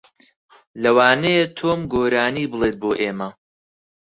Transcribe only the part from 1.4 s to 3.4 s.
تۆم گۆرانی بڵێت بۆ ئێمە.